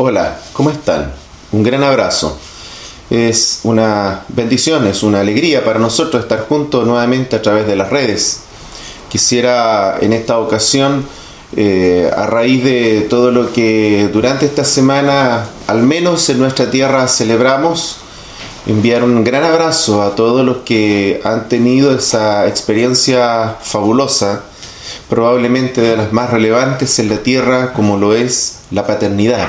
[0.00, 1.12] Hola, ¿cómo están?
[1.50, 2.38] Un gran abrazo.
[3.10, 7.90] Es una bendición, es una alegría para nosotros estar juntos nuevamente a través de las
[7.90, 8.42] redes.
[9.08, 11.04] Quisiera en esta ocasión,
[11.56, 17.08] eh, a raíz de todo lo que durante esta semana, al menos en nuestra tierra,
[17.08, 17.96] celebramos,
[18.68, 24.44] enviar un gran abrazo a todos los que han tenido esa experiencia fabulosa,
[25.10, 29.48] probablemente de las más relevantes en la tierra, como lo es la paternidad.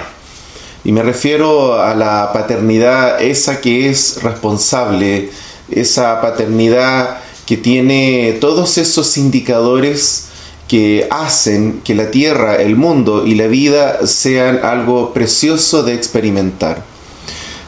[0.84, 5.30] Y me refiero a la paternidad esa que es responsable,
[5.70, 10.28] esa paternidad que tiene todos esos indicadores
[10.68, 16.86] que hacen que la tierra, el mundo y la vida sean algo precioso de experimentar.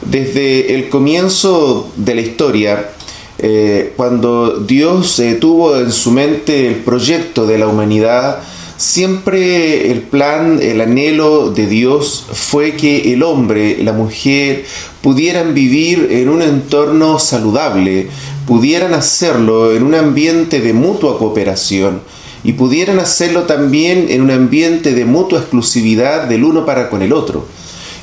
[0.02, 2.90] Desde el comienzo de la historia,
[3.38, 8.38] eh, cuando Dios eh, tuvo en su mente el proyecto de la humanidad,
[8.82, 14.64] Siempre el plan, el anhelo de Dios fue que el hombre, la mujer,
[15.00, 18.08] pudieran vivir en un entorno saludable,
[18.44, 22.00] pudieran hacerlo en un ambiente de mutua cooperación
[22.42, 27.12] y pudieran hacerlo también en un ambiente de mutua exclusividad del uno para con el
[27.12, 27.46] otro.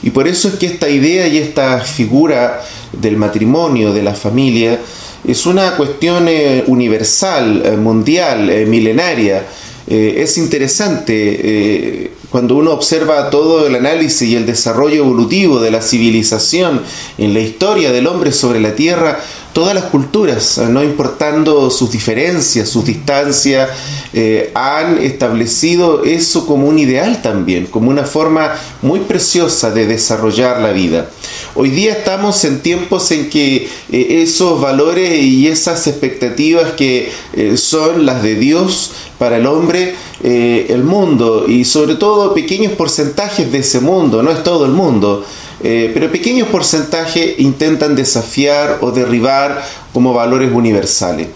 [0.02, 2.61] Y por eso es que esta idea y esta figura
[2.93, 4.80] del matrimonio, de la familia,
[5.27, 9.45] es una cuestión eh, universal, eh, mundial, eh, milenaria,
[9.89, 15.71] eh, es interesante eh, cuando uno observa todo el análisis y el desarrollo evolutivo de
[15.71, 16.83] la civilización
[17.17, 19.19] en la historia del hombre sobre la Tierra,
[19.59, 23.69] todas las culturas, no importando sus diferencias, sus distancias,
[24.13, 30.61] eh, han establecido eso como un ideal también, como una forma muy preciosa de desarrollar
[30.61, 31.09] la vida.
[31.55, 37.11] Hoy día estamos en tiempos en que esos valores y esas expectativas que
[37.57, 39.93] son las de Dios para el hombre
[40.23, 44.71] eh, el mundo y sobre todo pequeños porcentajes de ese mundo, no es todo el
[44.71, 45.25] mundo,
[45.63, 51.27] eh, pero pequeños porcentajes intentan desafiar o derribar como valores universales.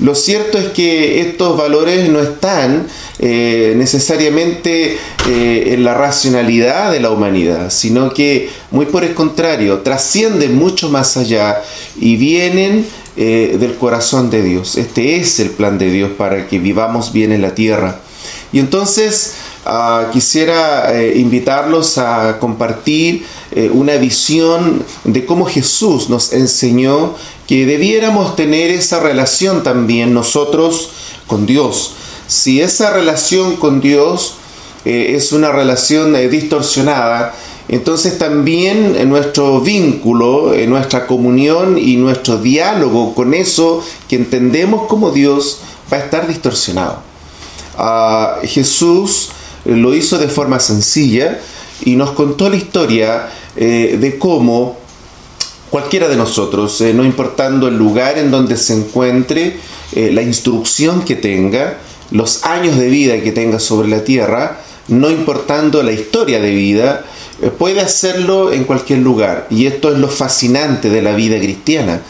[0.00, 2.86] Lo cierto es que estos valores no están
[3.18, 10.56] eh, necesariamente en la racionalidad de la humanidad, sino que muy por el contrario, trascienden
[10.56, 11.62] mucho más allá
[12.00, 14.76] y vienen eh, del corazón de Dios.
[14.78, 18.00] Este es el plan de Dios para que vivamos bien en la tierra.
[18.54, 19.34] Y entonces
[19.64, 27.14] ah, quisiera eh, invitarlos a compartir eh, una visión de cómo Jesús nos enseñó
[27.46, 30.90] que debiéramos tener esa relación también nosotros
[31.26, 31.94] con Dios.
[32.26, 34.36] Si esa relación con Dios
[34.84, 37.34] es una relación distorsionada,
[37.68, 45.60] entonces también nuestro vínculo, nuestra comunión y nuestro diálogo con eso que entendemos como Dios
[45.92, 47.12] va a estar distorsionado.
[47.76, 49.30] Ah, Jesús
[49.64, 51.40] lo hizo de forma sencilla
[51.84, 54.78] y nos contó la historia eh, de cómo
[55.70, 59.56] cualquiera de nosotros, eh, no importando el lugar en donde se encuentre,
[59.94, 61.78] eh, la instrucción que tenga,
[62.10, 67.04] los años de vida que tenga sobre la tierra, no importando la historia de vida,
[67.58, 69.46] puede hacerlo en cualquier lugar.
[69.48, 72.02] Y esto es lo fascinante de la vida cristiana.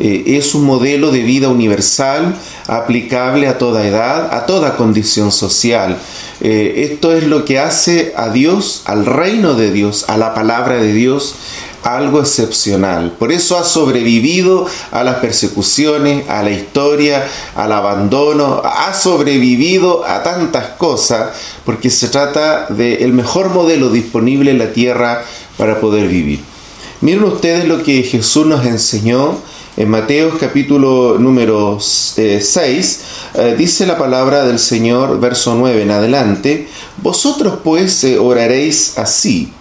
[0.00, 2.36] Eh, es un modelo de vida universal,
[2.68, 5.98] aplicable a toda edad, a toda condición social.
[6.40, 10.76] Eh, esto es lo que hace a Dios, al reino de Dios, a la palabra
[10.76, 11.34] de Dios,
[11.82, 13.12] algo excepcional.
[13.18, 17.26] Por eso ha sobrevivido a las persecuciones, a la historia,
[17.56, 21.30] al abandono, ha sobrevivido a tantas cosas,
[21.64, 25.24] porque se trata del mejor modelo disponible en la tierra
[25.56, 26.40] para poder vivir.
[27.00, 29.38] Miren ustedes lo que Jesús nos enseñó
[29.78, 32.40] en Mateo capítulo número 6, eh,
[33.34, 36.66] eh, dice la palabra del Señor, verso 9 en adelante,
[37.00, 39.52] vosotros pues eh, oraréis así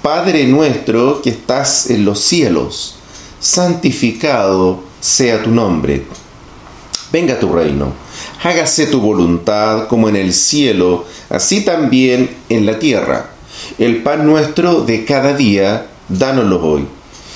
[0.00, 2.98] Padre nuestro que estás en los cielos,
[3.40, 6.06] santificado sea tu nombre.
[7.10, 7.94] Venga tu reino,
[8.44, 13.30] hágase tu voluntad como en el cielo, así también en la tierra.
[13.76, 16.97] El pan nuestro de cada día, dánoslo hoy.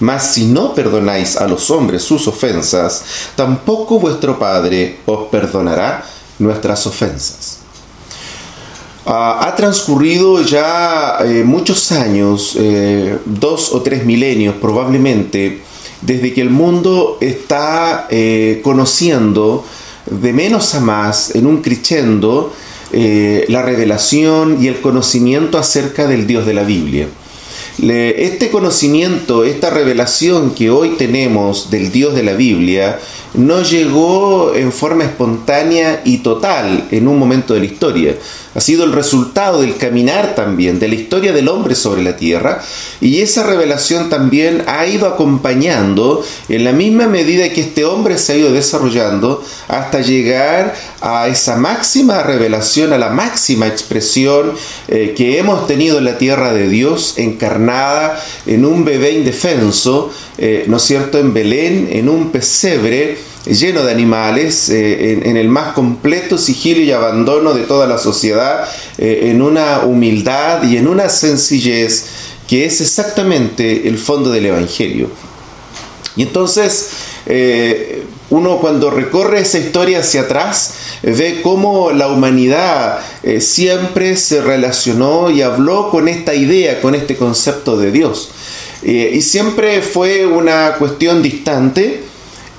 [0.00, 3.04] Mas si no perdonáis a los hombres sus ofensas,
[3.34, 6.04] tampoco vuestro Padre os perdonará
[6.38, 7.58] nuestras ofensas.
[9.10, 15.62] Ah, ha transcurrido ya eh, muchos años, eh, dos o tres milenios probablemente,
[16.02, 19.64] desde que el mundo está eh, conociendo
[20.04, 22.52] de menos a más, en un crescendo,
[22.90, 27.06] la revelación y el conocimiento acerca del Dios de la Biblia.
[27.80, 32.98] Este conocimiento, esta revelación que hoy tenemos del Dios de la Biblia,
[33.34, 38.16] no llegó en forma espontánea y total en un momento de la historia.
[38.54, 42.64] Ha sido el resultado del caminar también, de la historia del hombre sobre la tierra,
[43.00, 48.32] y esa revelación también ha ido acompañando en la misma medida que este hombre se
[48.32, 54.52] ha ido desarrollando hasta llegar a esa máxima revelación, a la máxima expresión
[54.88, 60.64] eh, que hemos tenido en la tierra de Dios, encarnada en un bebé indefenso, eh,
[60.66, 65.72] ¿no es cierto?, en Belén, en un pesebre, lleno de animales, eh, en, el más
[65.72, 68.68] completo sigilo y abandono de toda la sociedad,
[68.98, 72.06] en una humildad y en una sencillez
[72.48, 75.08] que es exactamente el fondo del Evangelio.
[76.16, 76.90] Y entonces,
[78.30, 82.98] uno cuando recorre esa historia hacia atrás, ve cómo la humanidad
[83.40, 88.30] siempre se relacionó y habló con esta idea, con este concepto de Dios.
[88.82, 92.02] y siempre fue una cuestión distante,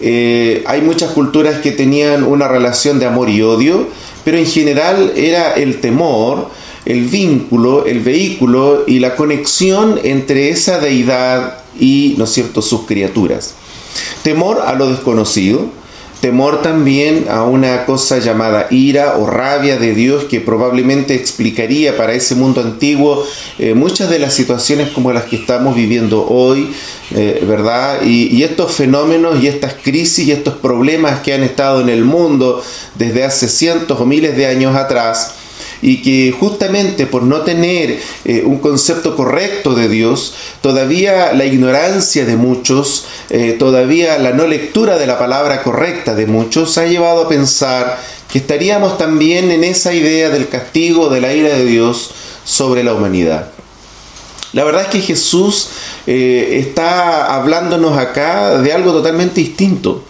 [0.02, 3.88] eh, hay muchas culturas que tenían una relación de amor y odio,
[4.24, 6.50] pero en general era el temor,
[6.86, 12.86] el vínculo, el vehículo y la conexión entre esa deidad y, ¿no es cierto?, sus
[12.86, 13.56] criaturas.
[14.24, 15.70] Temor a lo desconocido,
[16.22, 22.14] temor también a una cosa llamada ira o rabia de Dios que probablemente explicaría para
[22.14, 23.26] ese mundo antiguo
[23.58, 26.74] eh, muchas de las situaciones como las que estamos viviendo hoy,
[27.12, 28.02] eh, ¿verdad?
[28.04, 32.62] y, estos fenómenos y estas crisis y estos problemas que han estado en el mundo
[32.96, 35.36] desde hace cientos o miles de años atrás,
[35.82, 42.26] y que justamente por no tener eh, un concepto correcto de Dios, todavía la ignorancia
[42.26, 47.24] de muchos, eh, todavía la no lectura de la palabra correcta de muchos ha llevado
[47.24, 48.00] a pensar
[48.32, 52.12] que estaríamos también en esa idea del castigo, de la ira de Dios
[52.44, 53.52] sobre la humanidad.
[54.54, 55.70] La verdad es que Jesús
[56.08, 60.04] eh, está hablándonos acá de algo totalmente distinto.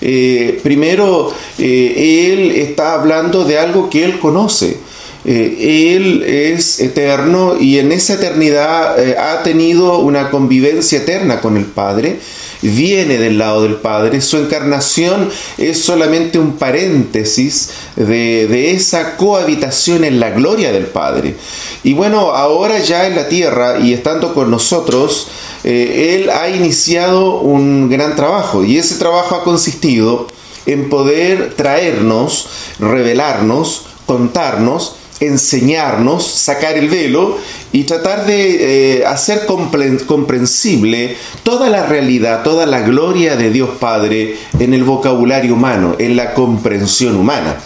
[0.00, 4.78] primero, Él está hablando de algo que Él conoce.
[5.24, 11.56] Eh, él es eterno y en esa eternidad eh, ha tenido una convivencia eterna con
[11.56, 12.18] el Padre,
[12.60, 20.18] viene del lado del Padre, su encarnación es solamente un paréntesis de, esa cohabitación en
[20.18, 21.36] la gloria del Padre.
[21.84, 25.28] Y bueno, ahora ya en la tierra y estando con nosotros,
[25.62, 30.26] eh, Él ha iniciado un gran trabajo y ese trabajo ha consistido
[30.66, 32.48] en poder traernos,
[32.80, 34.96] revelarnos, contarnos,
[35.26, 37.38] enseñarnos, sacar el velo
[37.72, 44.36] y tratar de eh, hacer comprensible toda la realidad, toda la gloria de Dios Padre
[44.58, 47.56] en el vocabulario humano, en la comprensión humana.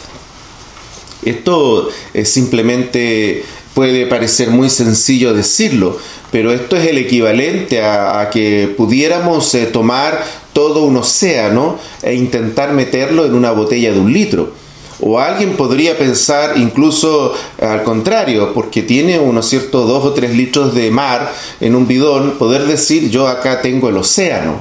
[1.24, 3.44] Esto es simplemente
[3.74, 5.98] puede parecer muy sencillo decirlo,
[6.30, 12.72] pero esto es el equivalente a, que pudiéramos eh, tomar todo un océano e intentar
[12.72, 14.65] meterlo en una botella de un litro
[15.00, 20.74] o alguien podría pensar incluso al contrario, porque tiene unos ciertos dos o tres litros
[20.74, 24.56] de mar en un bidón, poder decir yo acá tengo el océano.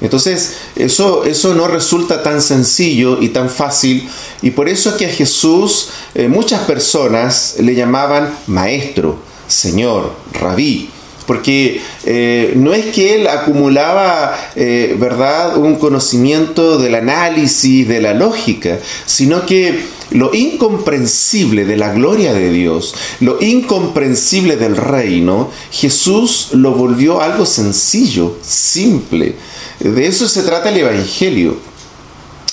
[0.00, 4.08] Entonces, eso, eso no resulta tan sencillo y tan fácil,
[4.40, 10.90] y por eso es que a Jesús eh, muchas personas le llamaban maestro, señor, rabí
[11.26, 18.14] porque eh, no es que él acumulaba, eh, ¿verdad?, un conocimiento del análisis, de la
[18.14, 26.48] lógica, sino que lo incomprensible de la gloria de Dios, lo incomprensible del reino, Jesús
[26.52, 29.34] lo volvió algo sencillo, simple.
[29.80, 31.56] De eso se trata el Evangelio.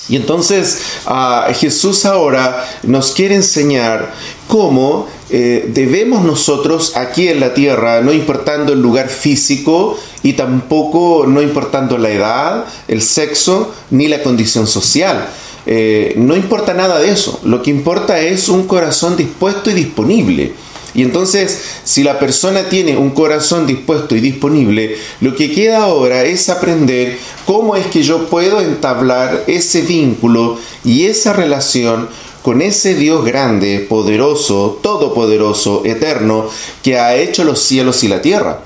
[0.08, 4.12] Y entonces ah, Jesús ahora nos quiere enseñar
[4.48, 11.24] cómo eh, debemos nosotros aquí en la tierra, no importando el lugar físico y tampoco
[11.26, 15.28] no importando la edad, el sexo ni la condición social.
[15.66, 20.52] Eh, no importa nada de eso, lo que importa es un corazón dispuesto y disponible.
[20.94, 26.24] Y entonces, si la persona tiene un corazón dispuesto y disponible, lo que queda ahora
[26.24, 32.08] es aprender cómo es que yo puedo entablar ese vínculo y esa relación
[32.42, 36.48] con ese Dios grande, poderoso, todopoderoso, eterno,
[36.82, 38.64] que ha hecho los cielos y la tierra.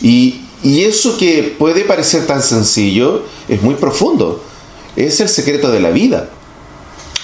[0.00, 4.40] Y, eso que puede parecer tan sencillo es muy profundo.
[4.94, 6.30] Es el secreto de la vida.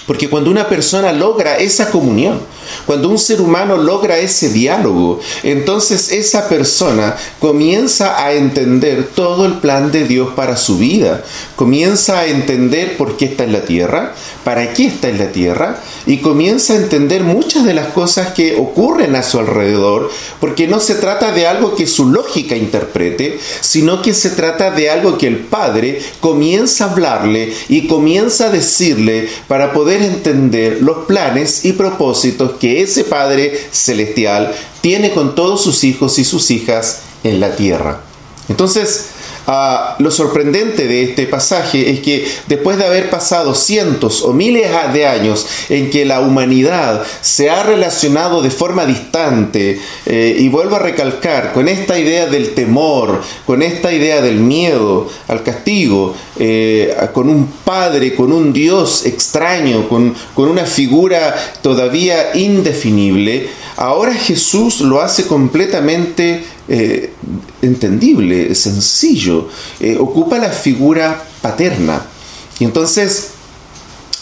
[0.09, 2.41] Porque cuando una persona logra esa comunión,
[2.87, 9.55] Cuando un ser humano logra ese diálogo, entonces esa persona comienza a entender todo el
[9.55, 11.25] plan de Dios para su vida,
[11.57, 15.83] comienza a entender por qué está en la tierra, para qué está en la tierra,
[16.07, 20.11] y comienza a entender muchas de las cosas que ocurren a su alrededor,
[20.41, 24.91] porque no se trata de algo que su lógica interprete, sino que se trata de
[24.91, 31.07] algo que el Padre comienza a hablarle y comienza a decirle para poder entender los
[31.07, 37.01] planes y propósitos que ese Padre celestial tiene con todos sus hijos y sus hijas
[37.25, 38.03] en la tierra.
[38.49, 39.07] Entonces,
[39.51, 44.71] Ah, lo sorprendente de este pasaje es que después de haber pasado cientos o miles
[44.93, 50.77] de años en que la humanidad se ha relacionado de forma distante, eh, y vuelvo
[50.77, 56.95] a recalcar, con esta idea del temor, con esta idea del miedo al castigo, eh,
[57.15, 64.83] con un padre, con un Dios extraño, con, con una figura todavía indefinible, ahora Jesús
[64.83, 67.15] lo hace completamente eh,
[67.63, 69.49] entendible, sencillo,
[69.81, 72.05] eh, ocupa la figura paterna.
[72.59, 73.31] Y entonces,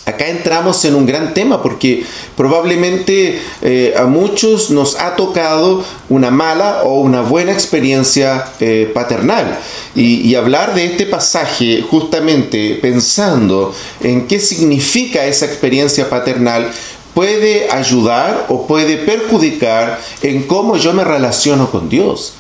[0.05, 2.05] acá entramos en un gran tema porque
[2.37, 8.53] probablemente eh, a muchos nos ha tocado una mala o una buena experiencia
[8.95, 9.59] paternal.
[9.97, 16.71] Y, y, hablar de este pasaje justamente pensando en qué significa esa experiencia paternal
[17.17, 22.35] puede ayudar o puede perjudicar en cómo yo me relaciono con Dios.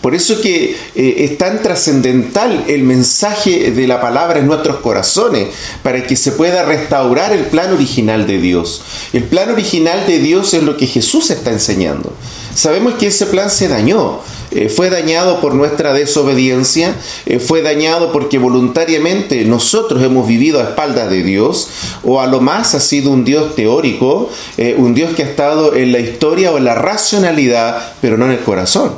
[0.00, 5.48] Por eso que eh, es tan trascendental el mensaje de la palabra en nuestros corazones,
[5.82, 8.82] para que se pueda restaurar el plan original de Dios.
[9.12, 12.12] El plan original de Dios es lo que Jesús está enseñando.
[12.54, 14.20] Sabemos que ese plan se dañó,
[14.54, 16.94] eh, fue dañado por nuestra desobediencia,
[17.26, 21.68] eh, fue dañado porque voluntariamente nosotros hemos vivido a espaldas de Dios,
[22.04, 25.74] o a lo más ha sido un Dios teórico, eh, un Dios que ha estado
[25.74, 28.92] en la historia o en la racionalidad, pero no en el corazón.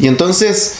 [0.00, 0.76] Y entonces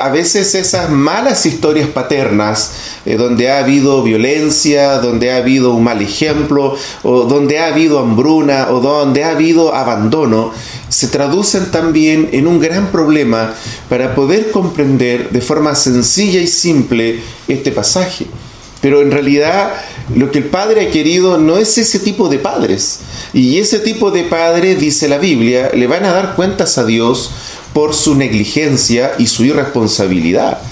[0.00, 2.72] a veces esas malas historias paternas,
[3.04, 8.68] donde ha habido violencia, donde ha habido un mal ejemplo, o donde ha habido hambruna,
[8.70, 10.52] o donde ha habido abandono,
[10.96, 13.52] se traducen también en un gran problema
[13.90, 18.26] para poder comprender de forma sencilla y simple este pasaje.
[18.80, 19.74] Pero en realidad
[20.14, 23.00] lo que el Padre ha querido no es ese tipo de padres.
[23.34, 27.30] Y ese tipo de padre, dice la Biblia, le van a dar cuentas a Dios
[27.74, 30.62] por su negligencia y su irresponsabilidad.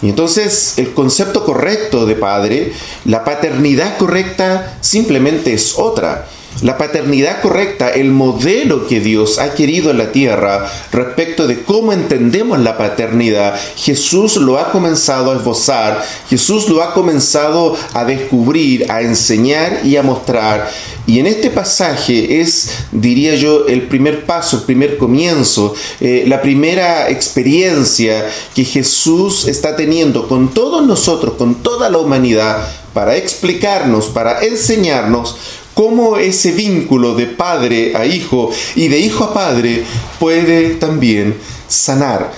[0.00, 2.72] Y entonces el concepto correcto de padre,
[3.04, 6.26] la paternidad correcta, simplemente es otra.
[6.62, 11.92] La paternidad correcta, el modelo que Dios ha querido en la tierra respecto de cómo
[11.92, 18.90] entendemos la paternidad, Jesús lo ha comenzado a esbozar, Jesús lo ha comenzado a descubrir,
[18.90, 20.70] a enseñar y a mostrar.
[21.06, 26.40] Y en este pasaje es, diría yo, el primer paso, el primer comienzo, eh, la
[26.40, 34.06] primera experiencia que Jesús está teniendo con todos nosotros, con toda la humanidad, para explicarnos,
[34.06, 35.36] para enseñarnos
[35.74, 39.84] cómo ese vínculo de padre a hijo y de hijo a padre
[40.18, 41.36] puede también
[41.68, 42.32] sanar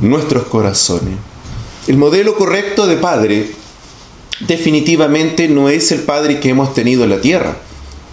[0.00, 1.14] nuestros corazones.
[1.86, 3.50] El modelo correcto de padre
[4.40, 7.56] definitivamente no es el padre que hemos tenido en la tierra.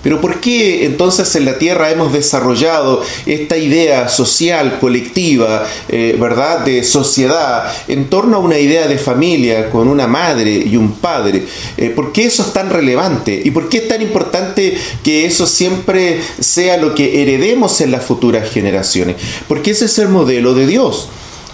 [0.06, 6.60] Pero ¿por qué entonces en la Tierra hemos desarrollado esta idea social, colectiva, eh, verdad,
[6.60, 11.48] de sociedad, en torno a una idea de familia con una madre y un padre?
[11.76, 13.42] Eh, ¿Por qué eso es tan relevante?
[13.44, 18.06] ¿Y por qué es tan importante que eso siempre sea lo que heredemos en las
[18.06, 19.16] futuras generaciones?
[19.48, 21.10] Porque ese es el modelo de Dios.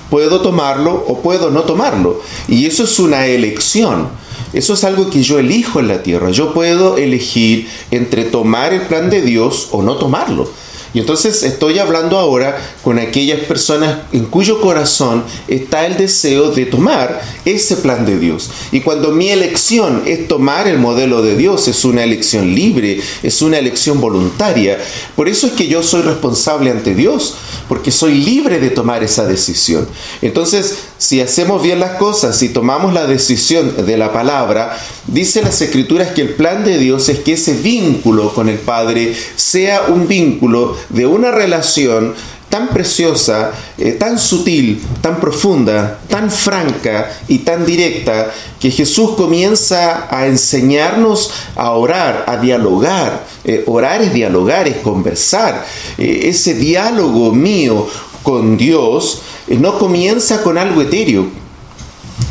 [0.09, 2.21] Puedo tomarlo o puedo no tomarlo.
[2.49, 4.09] Y eso es una elección.
[4.53, 6.31] Eso es algo que yo elijo en la tierra.
[6.31, 10.49] Yo puedo elegir entre tomar el plan de Dios o no tomarlo.
[10.93, 16.65] Y entonces estoy hablando ahora con aquellas personas en cuyo corazón está el deseo de
[16.65, 18.49] tomar ese plan de Dios.
[18.71, 23.41] Y cuando mi elección es tomar el modelo de Dios, es una elección libre, es
[23.41, 24.79] una elección voluntaria.
[25.15, 27.35] Por eso es que yo soy responsable ante Dios,
[27.69, 29.87] porque soy libre de tomar esa decisión.
[30.21, 35.61] Entonces, si hacemos bien las cosas, si tomamos la decisión de la palabra, dice las
[35.61, 40.07] escrituras que el plan de Dios es que ese vínculo con el Padre sea un
[40.07, 42.13] vínculo de una relación
[42.51, 50.07] tan preciosa, eh, tan sutil, tan profunda, tan franca y tan directa, que Jesús comienza
[50.11, 53.25] a enseñarnos a orar, a dialogar.
[53.45, 55.65] Eh, orar es dialogar, es conversar.
[55.97, 57.87] Eh, ese diálogo mío
[58.21, 61.27] con Dios no comienza con algo etéreo,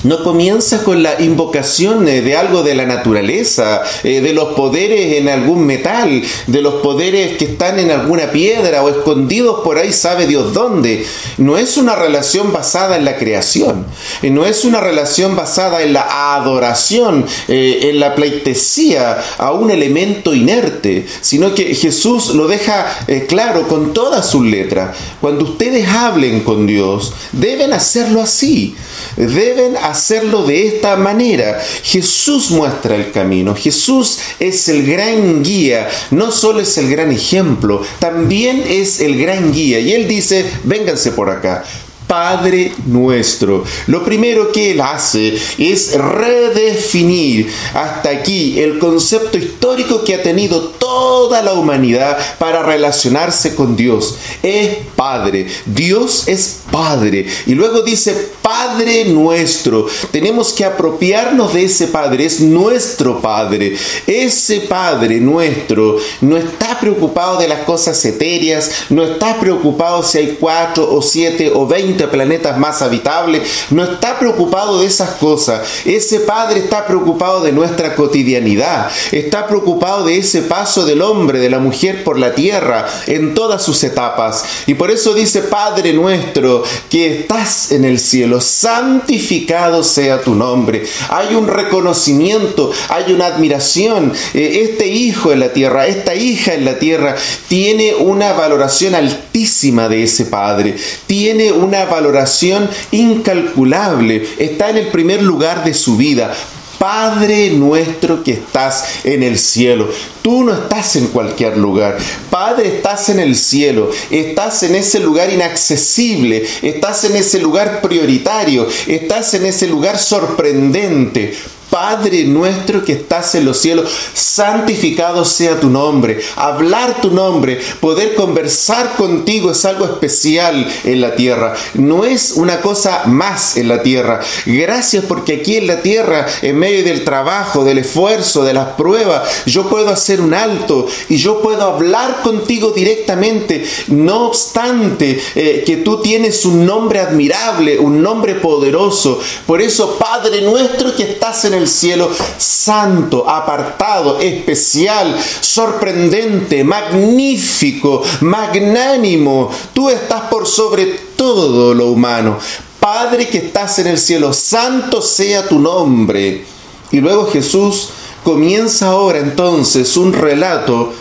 [0.03, 5.19] no comienza con la invocación eh, de algo de la naturaleza, eh, de los poderes
[5.19, 9.93] en algún metal, de los poderes que están en alguna piedra o escondidos por ahí
[9.93, 11.05] sabe Dios dónde.
[11.39, 13.87] No es una relación basada en la creación,
[14.23, 20.35] eh, no es una relación basada en la adoración, en la pleitesía a un elemento
[20.35, 22.87] inerte, sino que Jesús lo deja
[23.29, 24.97] claro con todas sus letras.
[25.21, 28.75] Cuando ustedes hablen con Dios, deben hacerlo así,
[29.17, 31.61] deben hacerlo de esta manera.
[31.83, 37.83] Jesús muestra el camino, Jesús es el gran guía, no solo es el gran ejemplo,
[37.99, 39.81] también es el gran guía.
[39.81, 41.65] Y él dice, vénganse por acá,
[42.11, 43.63] Padre nuestro.
[43.87, 50.61] Lo primero que él hace es redefinir hasta aquí el concepto histórico que ha tenido
[50.71, 54.17] toda la humanidad para relacionarse con Dios.
[54.43, 55.47] Es Padre.
[55.67, 57.27] Dios es Padre.
[57.47, 59.87] Y luego dice, Padre nuestro.
[60.11, 62.27] Tenemos que apropiarnos de ese Padre.
[62.27, 63.77] Es nuestro Padre.
[64.07, 70.37] Ese Padre nuestro no está preocupado de las cosas etéreas, no está preocupado si hay
[70.39, 75.63] cuatro o siete o veinte planetas más habitables, no está preocupado de esas cosas.
[75.85, 81.51] Ese Padre está preocupado de nuestra cotidianidad, está preocupado de ese paso del hombre, de
[81.51, 84.45] la mujer por la tierra en todas sus etapas.
[84.67, 90.85] Y por eso dice, Padre nuestro, que estás en el cielo, santificado sea tu nombre.
[91.09, 94.13] Hay un reconocimiento, hay una admiración.
[94.35, 97.17] Eh, este hijo en la tierra, esta hija en la tierra,
[97.49, 100.77] tiene una valoración altísima de ese Padre,
[101.07, 106.35] tiene una valoración incalculable, está en el primer lugar de su vida.
[106.81, 109.91] Padre nuestro que estás en el cielo.
[110.23, 111.99] Tú no estás en cualquier lugar.
[112.31, 113.91] Padre, estás en el cielo.
[114.11, 116.43] Estás en ese lugar inaccesible.
[116.63, 118.67] Estás en ese lugar prioritario.
[118.87, 121.35] Estás en ese lugar sorprendente.
[121.81, 126.21] Padre nuestro que estás en los cielos, santificado sea tu nombre.
[126.37, 131.55] Hablar tu nombre, poder conversar contigo es algo especial en la tierra.
[131.73, 134.21] No es una cosa más en la tierra.
[134.45, 139.47] Gracias porque aquí en la tierra, en medio del trabajo, del esfuerzo, de las pruebas,
[139.47, 143.65] yo puedo hacer un alto y yo puedo hablar contigo directamente.
[143.89, 149.19] No obstante eh, que tú tienes un nombre admirable, un nombre poderoso.
[149.47, 159.51] Por eso, Padre nuestro que estás en el cielo, santo, apartado, especial, sorprendente, magnífico, magnánimo.
[159.73, 162.39] Tú estás por sobre todo lo humano.
[162.79, 166.45] Padre que estás en el cielo, santo sea tu nombre.
[166.91, 167.91] Y luego Jesús
[168.25, 170.93] comienza ahora entonces un relato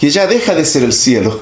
[0.00, 1.40] que ya deja de ser el cielo.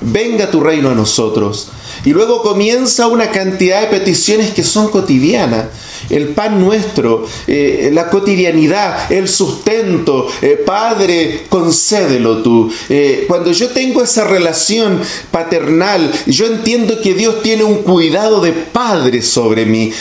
[0.00, 1.68] Venga tu reino a nosotros.
[2.04, 5.66] Y luego comienza una cantidad de peticiones que son cotidianas
[6.08, 10.26] el pan nuestro, eh, la cotidianidad, el sustento.
[10.40, 12.70] Eh, Padre, concédelo tú.
[12.88, 18.52] Eh, cuando yo tengo esa relación paternal, yo entiendo que Dios tiene un cuidado de
[18.52, 19.92] padre sobre mí.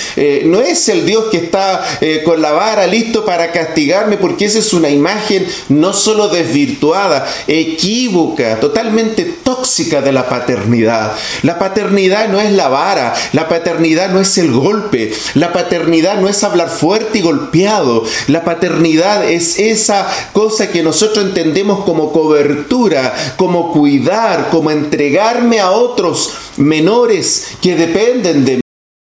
[0.45, 1.83] no es el Dios que está
[2.23, 8.59] con la vara listo para castigarme, porque esa es una imagen no solo desvirtuada, equívoca,
[8.59, 11.13] totalmente tóxica de la paternidad.
[11.43, 16.29] La paternidad no es la vara, la paternidad no es el golpe, la paternidad no
[16.29, 18.03] es hablar fuerte y golpeado.
[18.27, 25.71] La paternidad es esa cosa que nosotros entendemos como cobertura, como cuidar, como entregarme a
[25.71, 28.61] otros menores que dependen de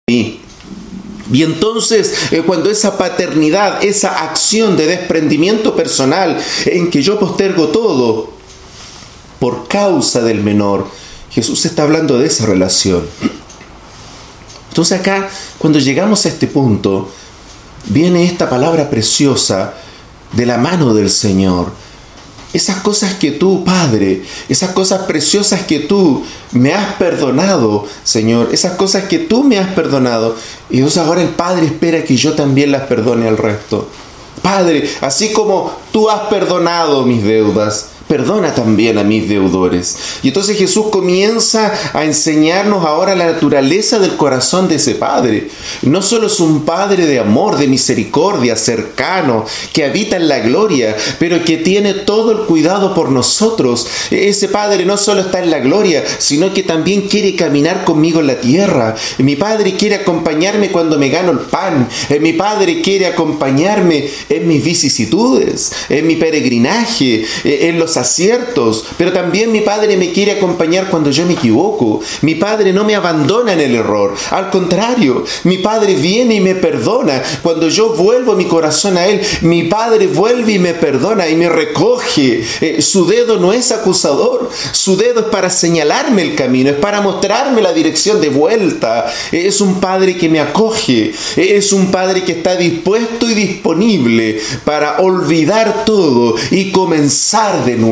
[0.10, 0.40] mí.
[1.32, 7.68] Y entonces, eh, cuando esa paternidad, esa acción de desprendimiento personal en que yo postergo
[7.70, 8.30] todo
[9.40, 10.88] por causa del menor,
[11.30, 13.04] Jesús está hablando de esa relación.
[14.78, 17.10] Entonces acá, cuando llegamos a este punto,
[17.88, 19.74] viene esta palabra preciosa
[20.34, 21.72] de la mano del Señor.
[22.54, 28.74] Esas cosas que tú, Padre, esas cosas preciosas que tú me has perdonado, Señor, esas
[28.74, 30.36] cosas que tú me has perdonado.
[30.70, 33.90] Y entonces ahora el Padre espera que yo también las perdone al resto.
[34.44, 39.98] Padre, así como tú has perdonado mis deudas, perdona también a mis deudores.
[40.24, 45.50] Y entonces Jesús comienza a enseñarnos ahora la naturaleza del corazón de ese Padre.
[45.82, 50.96] No solo es un Padre de amor, de misericordia, cercano, que habita en la gloria,
[51.20, 53.88] pero que tiene todo el cuidado por nosotros.
[54.10, 58.28] Ese Padre no solo está en la gloria, sino que también quiere caminar conmigo en
[58.28, 58.96] la tierra.
[59.18, 61.90] Mi Padre quiere acompañarme cuando me gano el pan.
[62.22, 69.52] Mi Padre quiere acompañarme en mis vicisitudes, en mi peregrinaje, en los aciertos, pero también
[69.52, 72.00] mi Padre me quiere acompañar cuando yo me equivoco.
[72.22, 74.16] Mi Padre no me abandona en el error.
[74.32, 77.22] Al contrario, mi Padre viene y me perdona.
[77.42, 81.50] Cuando yo vuelvo mi corazón a Él, mi Padre vuelve y me perdona y me
[81.50, 82.44] recoge.
[82.62, 87.02] Eh, su dedo no es acusador, su dedo es para señalarme el camino, es para
[87.02, 89.12] mostrarme la dirección de vuelta.
[89.32, 95.00] Es un Padre que me acoge, es un Padre que está dispuesto y disponible para
[95.00, 97.87] olvidar todo y comenzar de nuevo.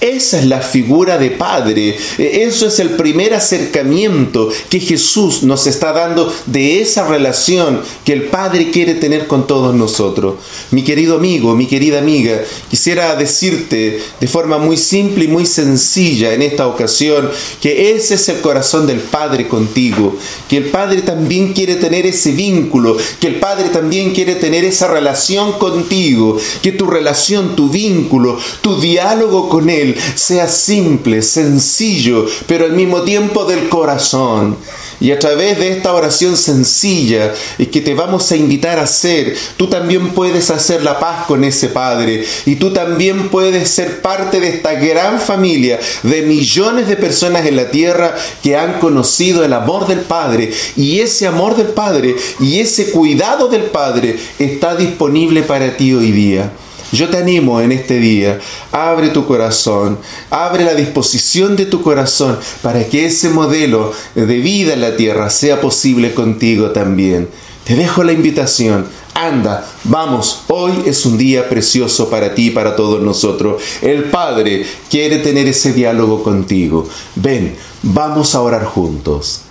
[0.00, 1.96] Esa es la figura de Padre.
[2.18, 8.24] Eso es el primer acercamiento que Jesús nos está dando de esa relación que el
[8.24, 10.34] Padre quiere tener con todos nosotros.
[10.70, 16.32] Mi querido amigo, mi querida amiga, quisiera decirte de forma muy simple y muy sencilla
[16.32, 17.30] en esta ocasión
[17.60, 20.16] que ese es el corazón del Padre contigo,
[20.48, 24.88] que el Padre también quiere tener ese vínculo, que el Padre también quiere tener esa
[24.88, 28.80] relación contigo, que tu relación, tu vínculo, tu
[29.12, 34.56] diálogo con Él sea simple, sencillo, pero al mismo tiempo del corazón.
[35.00, 39.66] Y a través de esta oración sencilla que te vamos a invitar a hacer, tú
[39.66, 42.24] también puedes hacer la paz con ese Padre.
[42.46, 47.56] Y tú también puedes ser parte de esta gran familia de millones de personas en
[47.56, 50.52] la tierra que han conocido el amor del Padre.
[50.76, 56.12] Y ese amor del Padre y ese cuidado del Padre está disponible para ti hoy
[56.12, 56.52] día.
[56.92, 58.38] Yo te animo en este día,
[58.70, 64.74] abre tu corazón, abre la disposición de tu corazón para que ese modelo de vida
[64.74, 67.30] en la tierra sea posible contigo también.
[67.64, 68.86] Te dejo la invitación.
[69.14, 73.62] Anda, vamos, hoy es un día precioso para ti y para todos nosotros.
[73.80, 76.86] El Padre quiere tener ese diálogo contigo.
[77.14, 79.42] Ven, vamos a orar juntos.